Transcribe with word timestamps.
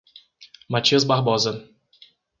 Matias 0.67 1.03
Barbosa 1.05 1.63